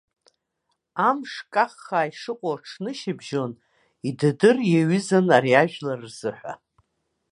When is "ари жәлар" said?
5.35-5.99